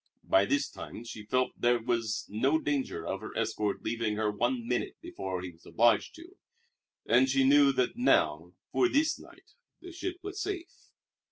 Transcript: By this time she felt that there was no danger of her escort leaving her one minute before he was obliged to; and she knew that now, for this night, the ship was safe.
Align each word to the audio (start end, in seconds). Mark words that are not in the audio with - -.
By 0.23 0.45
this 0.45 0.67
time 0.67 1.03
she 1.03 1.27
felt 1.27 1.51
that 1.53 1.61
there 1.61 1.79
was 1.79 2.25
no 2.27 2.57
danger 2.57 3.05
of 3.05 3.21
her 3.21 3.37
escort 3.37 3.83
leaving 3.83 4.15
her 4.15 4.31
one 4.31 4.67
minute 4.67 4.95
before 4.99 5.43
he 5.43 5.51
was 5.51 5.63
obliged 5.63 6.15
to; 6.15 6.37
and 7.07 7.29
she 7.29 7.43
knew 7.43 7.71
that 7.73 7.97
now, 7.97 8.53
for 8.71 8.89
this 8.89 9.19
night, 9.19 9.51
the 9.79 9.91
ship 9.91 10.15
was 10.23 10.41
safe. 10.41 10.71